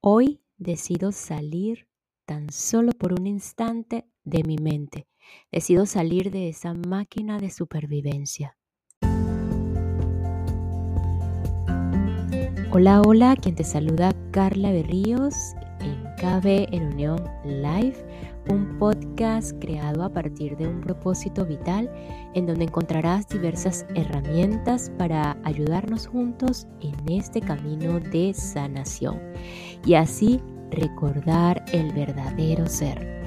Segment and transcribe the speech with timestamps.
[0.00, 1.88] Hoy decido salir
[2.24, 5.08] tan solo por un instante de mi mente.
[5.50, 8.56] Decido salir de esa máquina de supervivencia.
[12.70, 15.34] Hola, hola, quien te saluda Carla Berríos
[15.80, 17.96] en KB en Unión Live,
[18.50, 21.90] un podcast creado a partir de un propósito vital
[22.34, 29.20] en donde encontrarás diversas herramientas para ayudarnos juntos en este camino de sanación
[29.84, 30.40] y así
[30.70, 33.18] recordar el verdadero ser.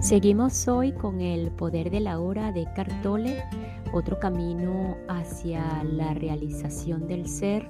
[0.00, 3.44] Seguimos hoy con el poder de la hora de Cartole,
[3.92, 7.68] otro camino hacia la realización del ser,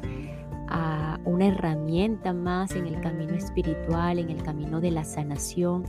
[0.69, 5.85] a una herramienta más en el camino espiritual, en el camino de la sanación,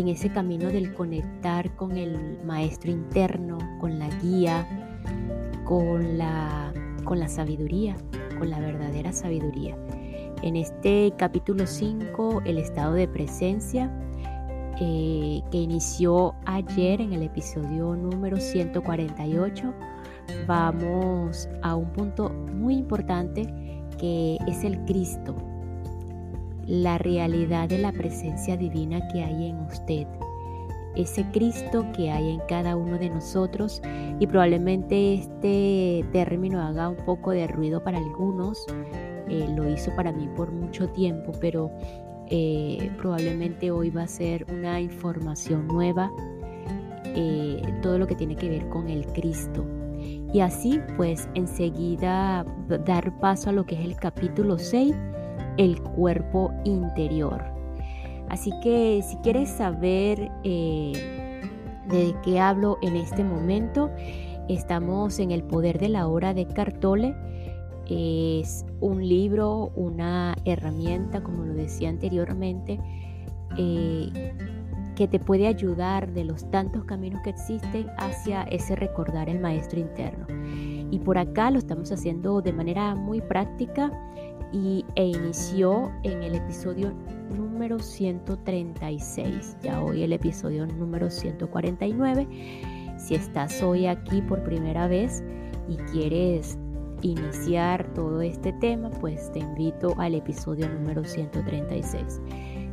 [0.00, 4.66] en ese camino del conectar con el maestro interno, con la guía,
[5.64, 6.72] con la,
[7.04, 7.96] con la sabiduría,
[8.38, 9.76] con la verdadera sabiduría.
[10.42, 13.90] En este capítulo 5, el estado de presencia,
[14.80, 19.74] eh, que inició ayer en el episodio número 148,
[20.46, 23.42] vamos a un punto muy importante
[23.98, 25.36] que es el Cristo,
[26.70, 30.06] la realidad de la presencia divina que hay en usted,
[30.94, 33.82] ese Cristo que hay en cada uno de nosotros
[34.20, 38.66] y probablemente este término haga un poco de ruido para algunos,
[39.28, 41.72] eh, lo hizo para mí por mucho tiempo, pero
[42.28, 46.12] eh, probablemente hoy va a ser una información nueva,
[47.04, 49.66] eh, todo lo que tiene que ver con el Cristo.
[50.32, 52.46] Y así pues enseguida
[52.86, 54.94] dar paso a lo que es el capítulo 6
[55.56, 57.44] el cuerpo interior.
[58.28, 61.42] Así que si quieres saber eh,
[61.88, 63.90] de qué hablo en este momento,
[64.48, 67.14] estamos en El Poder de la Hora de Cartole.
[67.88, 72.78] Es un libro, una herramienta, como lo decía anteriormente,
[73.58, 74.32] eh,
[74.94, 79.80] que te puede ayudar de los tantos caminos que existen hacia ese recordar el maestro
[79.80, 80.26] interno.
[80.90, 83.90] Y por acá lo estamos haciendo de manera muy práctica
[84.52, 86.92] y, e inició en el episodio
[87.36, 89.56] número 136.
[89.62, 92.26] Ya hoy el episodio número 149.
[92.98, 95.22] Si estás hoy aquí por primera vez
[95.68, 96.58] y quieres
[97.02, 102.20] iniciar todo este tema, pues te invito al episodio número 136.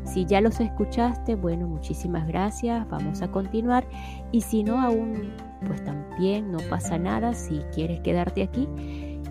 [0.04, 3.88] Si ya los escuchaste, bueno, muchísimas gracias, vamos a continuar.
[4.32, 5.34] Y si no aún,
[5.66, 8.68] pues también no pasa nada si quieres quedarte aquí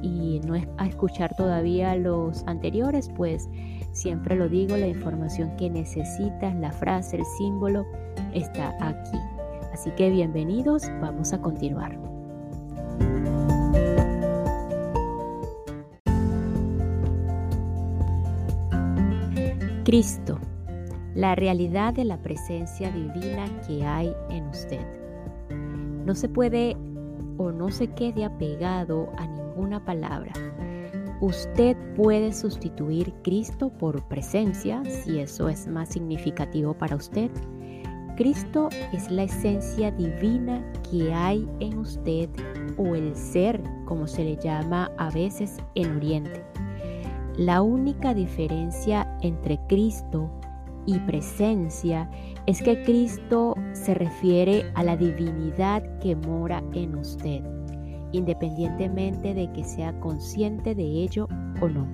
[0.02, 3.48] y no es a escuchar todavía los anteriores, pues
[3.92, 7.86] siempre lo digo, la información que necesitas, la frase, el símbolo,
[8.32, 9.18] está aquí.
[9.72, 11.98] Así que bienvenidos, vamos a continuar.
[19.84, 20.40] Cristo,
[21.14, 24.84] la realidad de la presencia divina que hay en usted.
[26.04, 26.76] No se puede
[27.38, 30.32] o no se quede apegado a una palabra.
[31.20, 37.30] Usted puede sustituir Cristo por presencia si eso es más significativo para usted.
[38.16, 42.28] Cristo es la esencia divina que hay en usted
[42.76, 46.44] o el ser, como se le llama a veces en Oriente.
[47.38, 50.30] La única diferencia entre Cristo
[50.86, 52.10] y presencia
[52.46, 57.55] es que Cristo se refiere a la divinidad que mora en usted
[58.16, 61.28] independientemente de que sea consciente de ello
[61.60, 61.86] o no.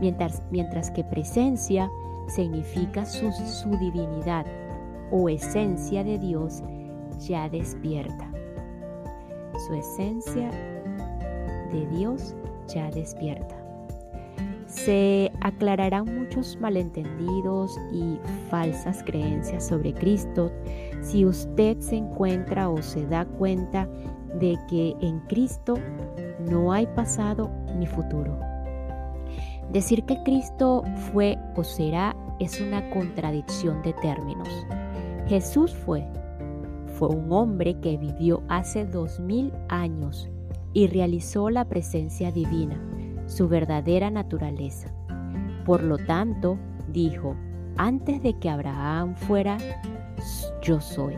[0.00, 1.90] Mientras, mientras que presencia
[2.28, 4.46] significa su, su divinidad
[5.10, 6.62] o esencia de Dios
[7.18, 8.30] ya despierta.
[9.66, 10.50] Su esencia
[11.72, 12.34] de Dios
[12.72, 13.56] ya despierta.
[14.66, 18.18] Se aclararán muchos malentendidos y
[18.48, 20.52] falsas creencias sobre Cristo
[21.02, 23.88] si usted se encuentra o se da cuenta
[24.34, 25.74] de que en Cristo
[26.50, 28.38] no hay pasado ni futuro.
[29.72, 30.82] Decir que Cristo
[31.12, 34.48] fue o será es una contradicción de términos.
[35.28, 36.04] Jesús fue,
[36.98, 40.28] fue un hombre que vivió hace dos mil años
[40.72, 42.80] y realizó la presencia divina,
[43.26, 44.92] su verdadera naturaleza.
[45.64, 46.58] Por lo tanto,
[46.92, 47.36] dijo,
[47.76, 49.58] antes de que Abraham fuera,
[50.62, 51.14] yo soy.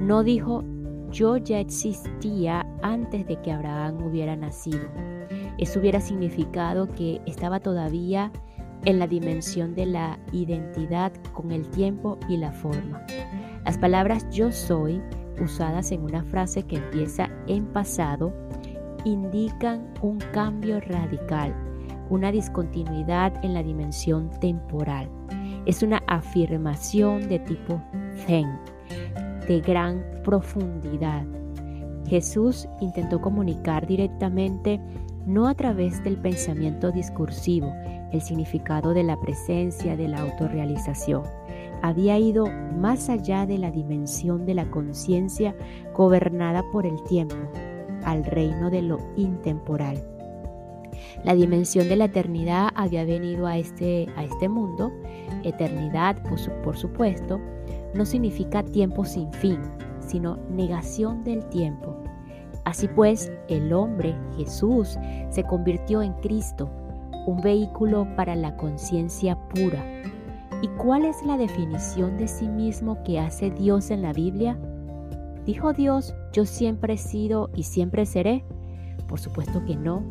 [0.00, 0.64] No dijo,
[1.10, 4.88] yo ya existía antes de que Abraham hubiera nacido.
[5.58, 8.32] Eso hubiera significado que estaba todavía
[8.84, 13.04] en la dimensión de la identidad con el tiempo y la forma.
[13.64, 15.02] Las palabras yo soy
[15.40, 18.32] usadas en una frase que empieza en pasado
[19.04, 21.54] indican un cambio radical,
[22.10, 25.08] una discontinuidad en la dimensión temporal.
[25.66, 27.82] Es una afirmación de tipo
[28.26, 28.58] Zen,
[29.46, 31.24] de gran profundidad.
[32.06, 34.80] Jesús intentó comunicar directamente,
[35.26, 37.72] no a través del pensamiento discursivo,
[38.12, 41.22] el significado de la presencia, de la autorrealización.
[41.82, 42.46] Había ido
[42.76, 45.54] más allá de la dimensión de la conciencia
[45.94, 47.36] gobernada por el tiempo,
[48.04, 50.02] al reino de lo intemporal.
[51.24, 54.92] La dimensión de la eternidad había venido a este, a este mundo.
[55.44, 57.40] Eternidad, por, por supuesto,
[57.94, 59.60] no significa tiempo sin fin,
[60.00, 61.96] sino negación del tiempo.
[62.64, 64.98] Así pues, el hombre, Jesús,
[65.30, 66.70] se convirtió en Cristo,
[67.26, 69.84] un vehículo para la conciencia pura.
[70.62, 74.58] ¿Y cuál es la definición de sí mismo que hace Dios en la Biblia?
[75.46, 78.44] ¿Dijo Dios, yo siempre he sido y siempre seré?
[79.08, 80.02] Por supuesto que no.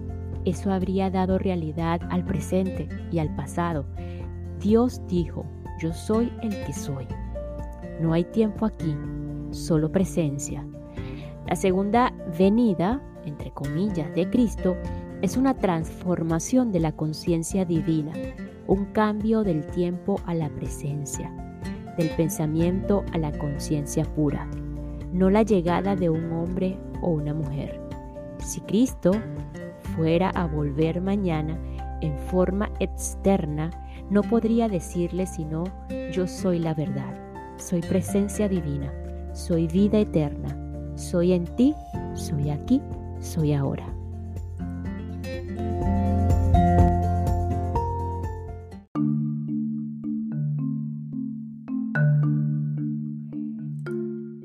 [0.46, 3.86] Eso habría dado realidad al presente y al pasado.
[4.60, 5.46] Dios dijo,
[5.80, 7.08] yo soy el que soy.
[8.00, 8.96] No hay tiempo aquí,
[9.52, 10.66] solo presencia.
[11.48, 14.76] La segunda venida, entre comillas, de Cristo
[15.22, 18.14] es una transformación de la conciencia divina,
[18.68, 21.32] un cambio del tiempo a la presencia,
[21.98, 24.48] del pensamiento a la conciencia pura
[25.14, 27.80] no la llegada de un hombre o una mujer.
[28.40, 29.12] Si Cristo
[29.96, 31.58] fuera a volver mañana
[32.02, 33.72] en forma externa,
[34.10, 35.64] no podría decirle sino
[36.12, 37.14] yo soy la verdad,
[37.60, 38.92] soy presencia divina,
[39.34, 40.58] soy vida eterna,
[40.96, 41.76] soy en ti,
[42.16, 42.82] soy aquí,
[43.20, 43.86] soy ahora.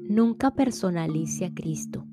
[0.08, 2.04] Nunca personalice a Cristo.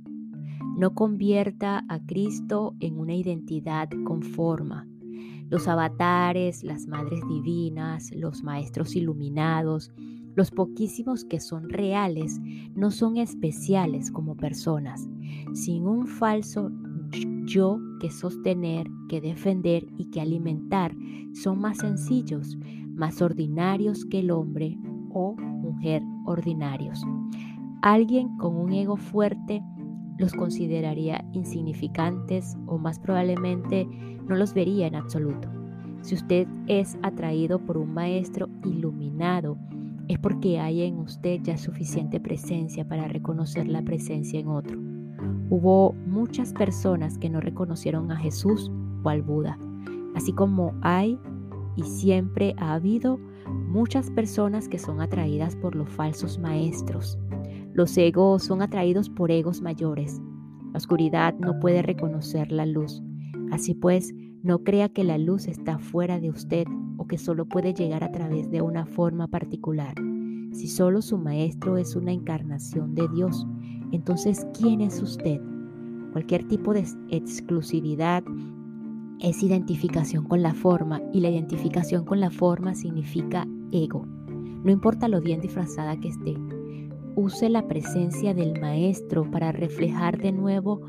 [0.77, 4.87] No convierta a Cristo en una identidad con forma.
[5.49, 9.91] Los avatares, las madres divinas, los maestros iluminados,
[10.35, 12.39] los poquísimos que son reales,
[12.75, 15.09] no son especiales como personas,
[15.53, 16.71] sin un falso
[17.45, 20.95] yo que sostener, que defender y que alimentar,
[21.33, 22.57] son más sencillos,
[22.93, 24.77] más ordinarios que el hombre
[25.13, 27.03] o mujer ordinarios.
[27.81, 29.61] Alguien con un ego fuerte
[30.17, 33.87] los consideraría insignificantes o más probablemente
[34.27, 35.49] no los vería en absoluto.
[36.01, 39.57] Si usted es atraído por un maestro iluminado,
[40.07, 44.77] es porque hay en usted ya suficiente presencia para reconocer la presencia en otro.
[45.49, 48.71] Hubo muchas personas que no reconocieron a Jesús
[49.03, 49.57] o al Buda,
[50.15, 51.19] así como hay
[51.75, 57.17] y siempre ha habido muchas personas que son atraídas por los falsos maestros,
[57.73, 60.21] los egos son atraídos por egos mayores.
[60.73, 63.01] La oscuridad no puede reconocer la luz.
[63.51, 64.13] Así pues,
[64.43, 66.65] no crea que la luz está fuera de usted
[67.01, 69.95] o que solo puede llegar a través de una forma particular.
[70.51, 73.47] Si solo su maestro es una encarnación de Dios,
[73.91, 75.41] entonces ¿quién es usted?
[76.11, 78.23] Cualquier tipo de exclusividad
[79.19, 84.05] es identificación con la forma y la identificación con la forma significa ego.
[84.63, 86.35] No importa lo bien disfrazada que esté,
[87.15, 90.81] Use la presencia del Maestro para reflejar de nuevo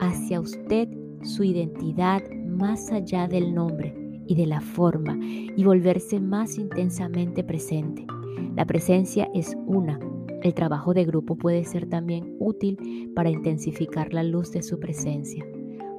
[0.00, 0.88] hacia usted
[1.22, 8.06] su identidad más allá del nombre y de la forma y volverse más intensamente presente.
[8.54, 9.98] La presencia es una.
[10.42, 15.44] El trabajo de grupo puede ser también útil para intensificar la luz de su presencia.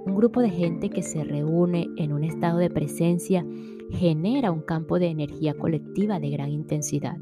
[0.05, 3.45] Un grupo de gente que se reúne en un estado de presencia
[3.91, 7.17] genera un campo de energía colectiva de gran intensidad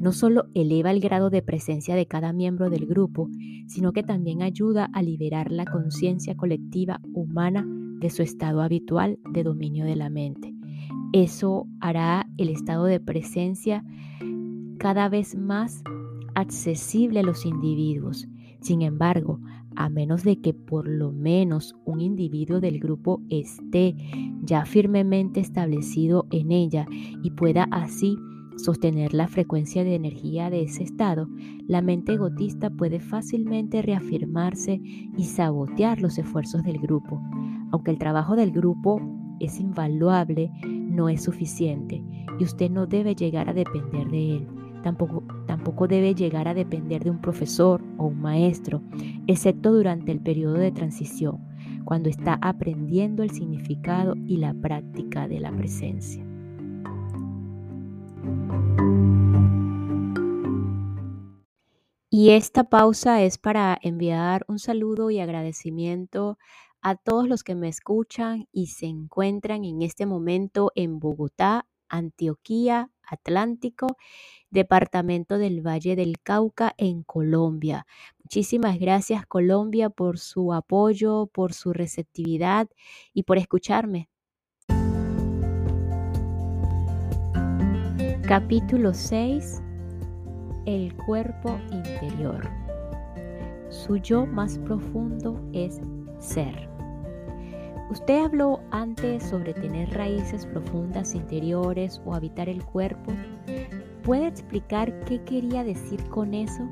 [0.00, 3.28] no solo eleva el grado de presencia de cada miembro del grupo,
[3.66, 7.66] sino que también ayuda a liberar la conciencia colectiva humana
[8.00, 10.52] de su estado habitual de dominio de la mente.
[11.12, 13.84] Eso hará el estado de presencia
[14.78, 15.82] cada vez más
[16.34, 18.28] accesible a los individuos.
[18.60, 19.40] Sin embargo,
[19.76, 23.96] a menos de que por lo menos un individuo del grupo esté
[24.42, 26.86] ya firmemente establecido en ella
[27.22, 28.18] y pueda así
[28.56, 31.28] sostener la frecuencia de energía de ese estado,
[31.66, 34.80] la mente egotista puede fácilmente reafirmarse
[35.16, 37.20] y sabotear los esfuerzos del grupo.
[37.72, 39.00] Aunque el trabajo del grupo
[39.40, 42.02] es invaluable, no es suficiente
[42.38, 44.48] y usted no debe llegar a depender de él.
[44.82, 48.82] Tampoco, tampoco debe llegar a depender de un profesor o un maestro,
[49.26, 51.38] excepto durante el periodo de transición,
[51.84, 56.24] cuando está aprendiendo el significado y la práctica de la presencia.
[62.12, 66.38] Y esta pausa es para enviar un saludo y agradecimiento
[66.82, 72.90] a todos los que me escuchan y se encuentran en este momento en Bogotá, Antioquía,
[73.02, 73.96] Atlántico,
[74.50, 77.86] departamento del Valle del Cauca en Colombia.
[78.22, 82.68] Muchísimas gracias Colombia por su apoyo, por su receptividad
[83.12, 84.08] y por escucharme.
[88.22, 89.60] Capítulo 6.
[90.64, 92.48] El cuerpo interior.
[93.70, 95.80] Su yo más profundo es
[96.20, 96.69] ser.
[97.90, 103.12] Usted habló antes sobre tener raíces profundas interiores o habitar el cuerpo.
[104.04, 106.68] ¿Puede explicar qué quería decir con eso?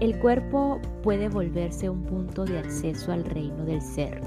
[0.00, 4.22] El cuerpo puede volverse un punto de acceso al reino del ser.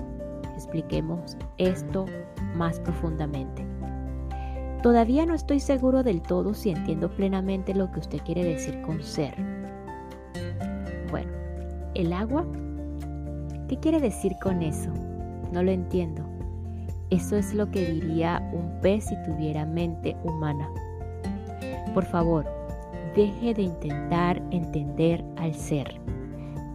[0.54, 2.06] Expliquemos esto
[2.56, 3.66] más profundamente.
[4.84, 9.02] Todavía no estoy seguro del todo si entiendo plenamente lo que usted quiere decir con
[9.02, 9.36] ser.
[11.10, 11.32] Bueno,
[11.96, 12.46] el agua
[13.70, 14.90] ¿Qué quiere decir con eso?
[15.54, 16.24] No lo entiendo.
[17.12, 20.68] Eso es lo que diría un pez si tuviera mente humana.
[21.94, 22.48] Por favor,
[23.16, 26.02] deje de intentar entender al ser.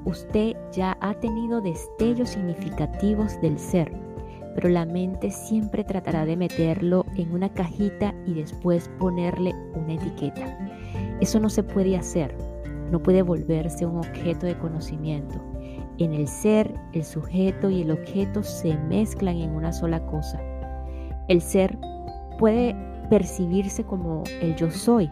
[0.04, 3.92] Usted ya ha tenido destellos significativos del ser,
[4.54, 10.56] pero la mente siempre tratará de meterlo en una cajita y después ponerle una etiqueta.
[11.20, 12.36] Eso no se puede hacer.
[12.92, 15.53] No puede volverse un objeto de conocimiento
[15.98, 20.40] en el ser, el sujeto y el objeto se mezclan en una sola cosa.
[21.28, 21.78] El ser
[22.38, 22.74] puede
[23.10, 25.10] percibirse como el yo soy,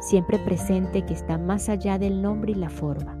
[0.00, 3.16] siempre presente que está más allá del nombre y la forma.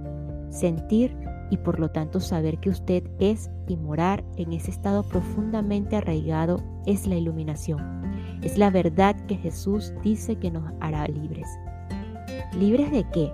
[0.50, 1.16] Sentir
[1.50, 6.62] y por lo tanto saber que usted es y morar en ese estado profundamente arraigado
[6.86, 8.00] es la iluminación.
[8.42, 11.48] Es la verdad que Jesús dice que nos hará libres.
[12.58, 13.32] ¿Libres de qué?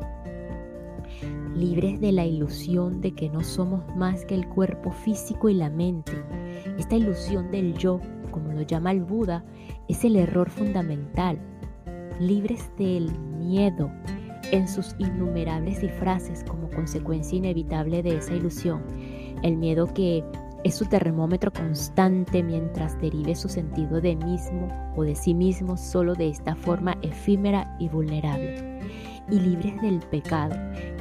[1.57, 5.71] Libres de la ilusión de que no somos más que el cuerpo físico y la
[5.71, 6.13] mente.
[6.79, 9.45] Esta ilusión del yo, como lo llama el Buda,
[9.89, 11.39] es el error fundamental.
[12.21, 13.91] Libres del miedo
[14.53, 18.83] en sus innumerables disfraces como consecuencia inevitable de esa ilusión.
[19.43, 20.23] El miedo que
[20.63, 26.15] es su termómetro constante mientras derive su sentido de mismo o de sí mismo solo
[26.15, 28.77] de esta forma efímera y vulnerable
[29.31, 30.55] y libres del pecado,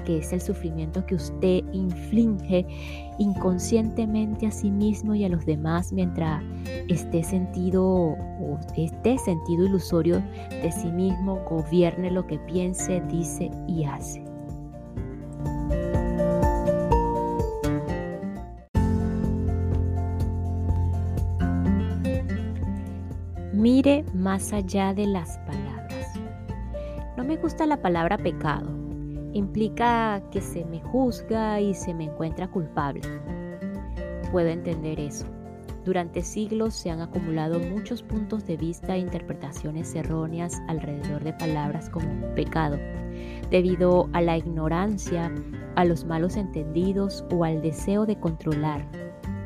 [0.05, 2.65] que es el sufrimiento que usted inflige
[3.19, 6.43] inconscientemente a sí mismo y a los demás mientras
[6.87, 13.85] esté sentido o esté sentido ilusorio de sí mismo, gobierne lo que piense, dice y
[13.85, 14.23] hace.
[23.53, 25.64] Mire más allá de las palabras
[27.25, 28.69] me gusta la palabra pecado.
[29.33, 33.01] Implica que se me juzga y se me encuentra culpable.
[34.31, 35.25] Puedo entender eso.
[35.83, 41.89] Durante siglos se han acumulado muchos puntos de vista e interpretaciones erróneas alrededor de palabras
[41.89, 42.77] como pecado,
[43.49, 45.31] debido a la ignorancia,
[45.75, 48.85] a los malos entendidos o al deseo de controlar,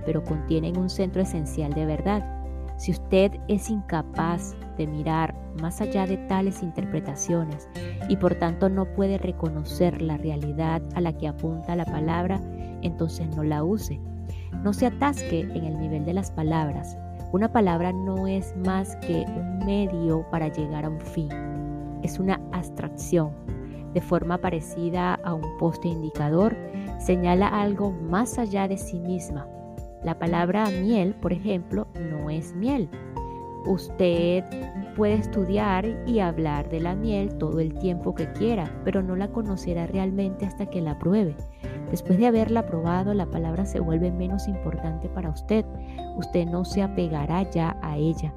[0.05, 2.38] pero contienen un centro esencial de verdad
[2.79, 7.67] si usted es incapaz de mirar más allá de tales interpretaciones
[8.07, 12.39] y por tanto no puede reconocer la realidad a la que apunta la palabra,
[12.81, 13.99] entonces no la use.
[14.63, 16.97] No se atasque en el nivel de las palabras.
[17.33, 21.29] Una palabra no es más que un medio para llegar a un fin.
[22.01, 23.31] Es una abstracción.
[23.93, 26.55] De forma parecida a un poste indicador,
[26.97, 29.45] señala algo más allá de sí misma
[30.03, 32.89] la palabra miel, por ejemplo, no es miel.
[33.65, 34.43] Usted
[34.95, 39.29] puede estudiar y hablar de la miel todo el tiempo que quiera, pero no la
[39.29, 41.35] conocerá realmente hasta que la pruebe.
[41.91, 45.65] Después de haberla probado, la palabra se vuelve menos importante para usted.
[46.17, 48.33] Usted no se apegará ya a ella.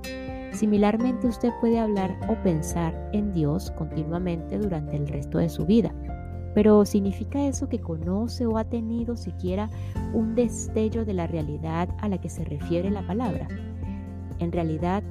[0.53, 5.95] Similarmente, usted puede hablar o pensar en Dios continuamente durante el resto de su vida.
[6.55, 9.71] Pero ¿significa eso que conoce o ha tenido siquiera
[10.13, 13.49] un destello de la realidad a la que se refiere la palabra?
[14.39, 15.03] En realidad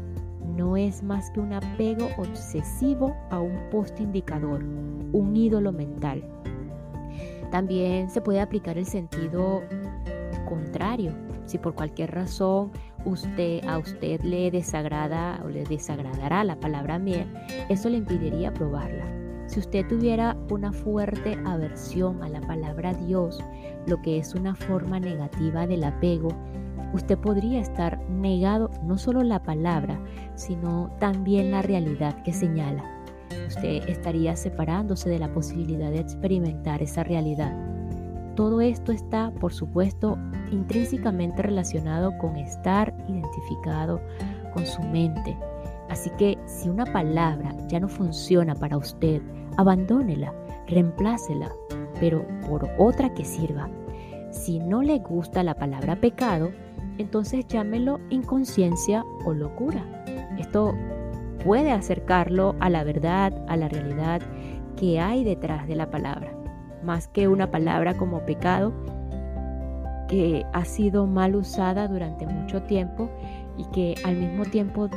[0.56, 6.24] no es más que un apego obsesivo a un poste indicador, un ídolo mental.
[7.50, 9.62] También se puede aplicar el sentido
[10.48, 11.14] contrario.
[11.46, 12.72] Si por cualquier razón
[13.04, 17.28] usted a usted le desagrada o le desagradará la palabra miel,
[17.70, 19.21] eso le impediría probarla.
[19.52, 23.44] Si usted tuviera una fuerte aversión a la palabra Dios,
[23.86, 26.30] lo que es una forma negativa del apego,
[26.94, 30.00] usted podría estar negado no solo la palabra,
[30.36, 32.86] sino también la realidad que señala.
[33.46, 37.54] usted estaría separándose de la posibilidad de experimentar esa realidad.
[38.38, 40.18] Todo esto está, por supuesto,
[40.50, 44.00] intrínsecamente relacionado con estar identificado
[44.54, 45.38] con su mente.
[45.92, 49.22] Así que si una palabra ya no funciona para usted,
[49.58, 50.34] abandónela,
[50.66, 51.52] reemplácela,
[52.00, 53.70] pero por otra que sirva.
[54.32, 56.52] Si no le gusta la palabra pecado,
[56.98, 59.84] entonces llámelo inconsciencia o locura.
[60.40, 60.74] Esto
[61.44, 64.22] puede acercarlo a la verdad, a la realidad
[64.78, 66.32] que hay detrás de la palabra,
[66.86, 68.72] más que una palabra como pecado
[70.08, 73.10] que ha sido mal usada durante mucho tiempo
[73.58, 74.90] y que al mismo tiempo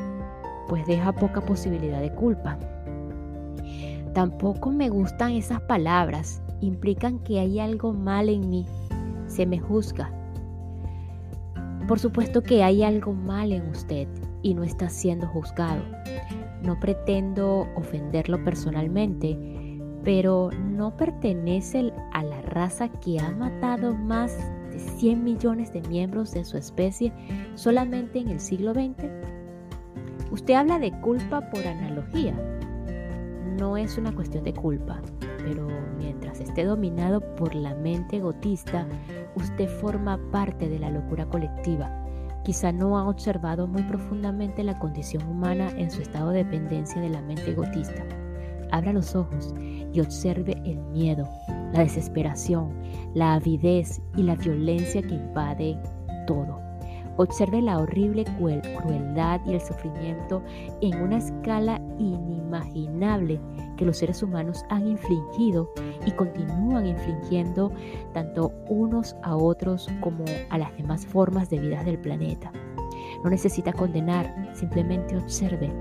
[0.69, 2.59] pues deja poca posibilidad de culpa.
[4.13, 8.67] Tampoco me gustan esas palabras, implican que hay algo mal en mí,
[9.27, 10.11] se me juzga.
[11.89, 14.09] Por supuesto que hay algo mal en usted
[14.43, 15.83] y no está siendo juzgado.
[16.63, 19.37] No pretendo ofenderlo personalmente,
[20.05, 24.37] pero no pertenece a la raza que ha matado más
[24.71, 27.13] de 100 millones de miembros de su especie
[27.55, 29.34] solamente en el siglo XX.
[30.35, 32.35] Usted habla de culpa por analogía.
[33.57, 35.01] No es una cuestión de culpa,
[35.39, 38.85] pero mientras esté dominado por la mente egotista,
[39.37, 41.89] usted forma parte de la locura colectiva.
[42.43, 47.11] Quizá no ha observado muy profundamente la condición humana en su estado de dependencia de
[47.11, 48.05] la mente egotista.
[48.73, 49.55] Abra los ojos
[49.93, 51.29] y observe el miedo,
[51.73, 52.75] la desesperación,
[53.15, 55.79] la avidez y la violencia que invade
[56.27, 56.64] todo.
[57.17, 60.43] Observe la horrible crueldad y el sufrimiento
[60.81, 63.41] en una escala inimaginable
[63.77, 65.71] que los seres humanos han infligido
[66.07, 67.73] y continúan infligiendo
[68.13, 72.53] tanto unos a otros como a las demás formas de vida del planeta.
[73.23, 75.73] No necesita condenar, simplemente observe.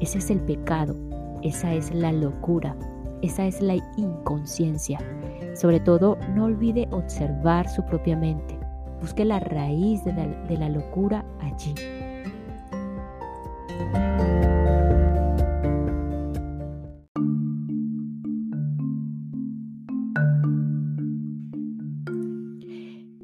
[0.00, 0.96] Ese es el pecado,
[1.42, 2.76] esa es la locura,
[3.22, 4.98] esa es la inconsciencia.
[5.54, 8.57] Sobre todo, no olvide observar su propia mente.
[9.00, 11.74] Busque la raíz de la, locura allí.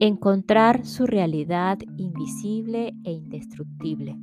[0.01, 4.17] Encontrar su realidad invisible e indestructible.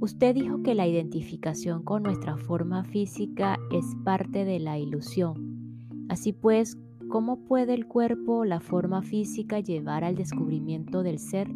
[0.00, 6.06] Usted dijo que la identificación con nuestra forma física es parte de la ilusión.
[6.08, 11.48] Así pues, ¿cómo puede el cuerpo la forma física llevar al descubrimiento del ser?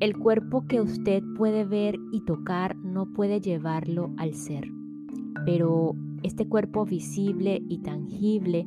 [0.00, 4.68] El cuerpo que usted puede ver y tocar no puede llevarlo al ser,
[5.44, 8.66] pero este cuerpo visible y tangible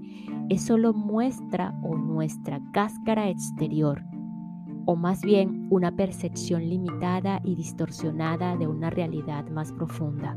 [0.49, 4.03] es solo muestra o nuestra cáscara exterior
[4.85, 10.35] o más bien una percepción limitada y distorsionada de una realidad más profunda.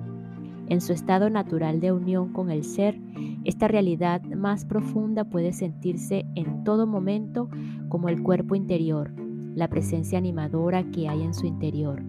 [0.73, 2.99] En su estado natural de unión con el ser,
[3.45, 7.51] esta realidad más profunda puede sentirse en todo momento
[7.91, 9.13] como el cuerpo interior,
[9.55, 12.03] la presencia animadora que hay en su interior.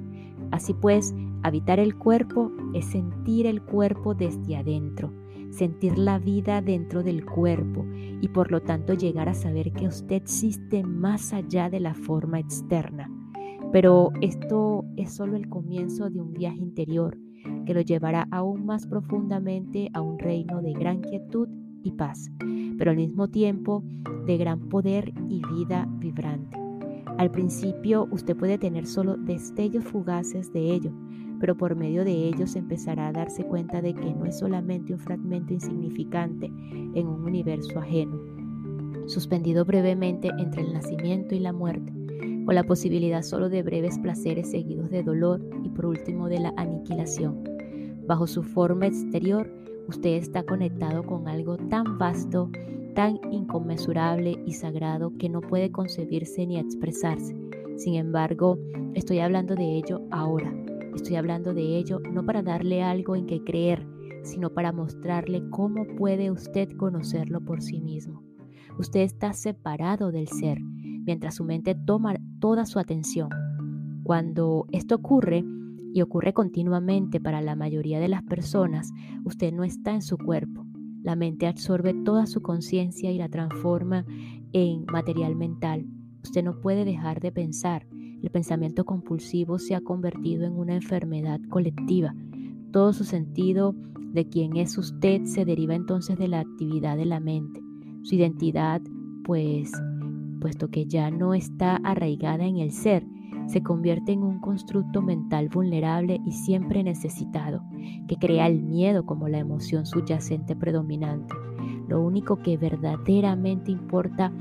[0.52, 5.12] Así pues, habitar el cuerpo es sentir el cuerpo desde adentro,
[5.50, 7.86] sentir la vida dentro del cuerpo
[8.22, 12.40] y por lo tanto llegar a saber que usted existe más allá de la forma
[12.40, 13.12] externa.
[13.74, 17.18] Pero esto es solo el comienzo de un viaje interior
[17.66, 21.48] que lo llevará aún más profundamente a un reino de gran quietud
[21.84, 22.32] y paz,
[22.78, 23.84] pero al mismo tiempo
[24.26, 26.58] de gran poder y vida vibrante.
[27.18, 30.92] Al principio usted puede tener solo destellos fugaces de ello,
[31.40, 35.00] pero por medio de ellos empezará a darse cuenta de que no es solamente un
[35.00, 38.18] fragmento insignificante en un universo ajeno,
[39.08, 41.92] suspendido brevemente entre el nacimiento y la muerte,
[42.46, 46.54] con la posibilidad solo de breves placeres seguidos de dolor y por último de la
[46.58, 47.53] aniquilación.
[48.08, 49.52] Bajo su forma exterior,
[49.88, 52.50] usted está conectado con algo tan vasto,
[52.96, 57.36] tan inconmensurable y sagrado que no puede concebirse ni expresarse.
[57.78, 58.58] Sin embargo,
[58.94, 60.54] estoy hablando de ello ahora
[60.96, 63.86] Estoy hablando de ello no para darle algo en que creer,
[64.24, 68.24] sino para mostrarle cómo puede usted conocerlo por sí mismo.
[68.78, 73.30] Usted está separado del ser, mientras su mente toma toda su atención.
[74.04, 75.44] Cuando esto ocurre,
[75.94, 78.92] y ocurre continuamente para la mayoría de las personas,
[79.24, 80.66] usted no está en su cuerpo.
[81.04, 84.06] La mente absorbe toda su conciencia y la transforma
[84.54, 85.86] en material mental.
[86.24, 87.86] Usted no puede dejar de pensar,
[88.24, 92.16] el pensamiento compulsivo se ha convertido en una enfermedad colectiva.
[92.72, 93.76] Todo su sentido
[94.14, 97.62] de quién es usted se deriva entonces de la actividad de la mente.
[98.04, 98.82] Su identidad,
[99.26, 99.72] pues,
[100.40, 103.06] puesto que ya no está arraigada en el ser,
[103.48, 107.64] se convierte en un constructo mental vulnerable y siempre necesitado,
[108.08, 111.34] que crea el miedo como la emoción subyacente predominante.
[111.88, 114.32] Lo único que verdaderamente importa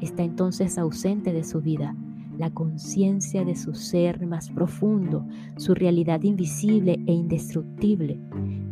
[0.00, 1.94] está entonces ausente de su vida,
[2.38, 8.18] la conciencia de su ser más profundo, su realidad invisible e indestructible.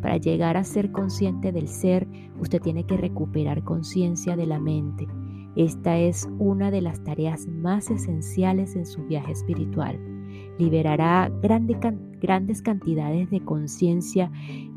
[0.00, 2.08] Para llegar a ser consciente del ser,
[2.40, 5.06] usted tiene que recuperar conciencia de la mente.
[5.56, 9.98] Esta es una de las tareas más esenciales en su viaje espiritual.
[10.58, 14.30] Liberará grandes cantidades de conciencia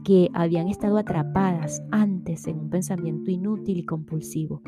[0.03, 4.61] que habían estado atrapadas antes en un pensamiento inútil y compulsivo.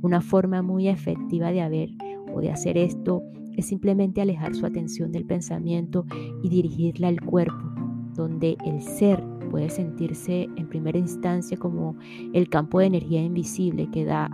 [0.00, 1.90] Una forma muy efectiva de haber
[2.32, 3.22] o de hacer esto
[3.56, 6.06] es simplemente alejar su atención del pensamiento
[6.42, 7.72] y dirigirla al cuerpo,
[8.14, 11.96] donde el ser puede sentirse en primera instancia como
[12.32, 14.30] el campo de energía invisible que da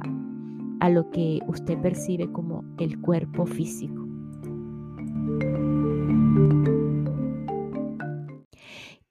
[0.81, 4.05] a lo que usted percibe como el cuerpo físico.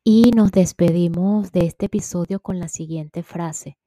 [0.06, 3.78] Y nos despedimos de este episodio con la siguiente frase.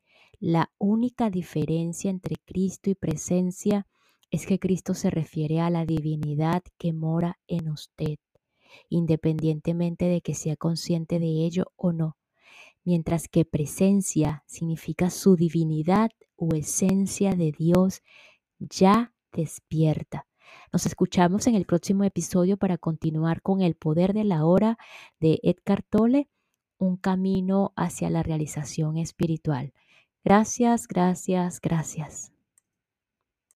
[0.40, 3.86] La única diferencia entre Cristo y presencia
[4.30, 8.18] es que Cristo se refiere a la divinidad que mora en usted,
[8.88, 12.16] independientemente de que sea consciente de ello o no,
[12.84, 18.02] mientras que presencia significa su divinidad o esencia de Dios
[18.58, 20.26] ya despierta.
[20.72, 24.78] Nos escuchamos en el próximo episodio para continuar con el poder de la hora
[25.20, 26.28] de Edgar Tolle,
[26.78, 29.72] un camino hacia la realización espiritual.
[30.24, 32.35] Gracias, gracias, gracias.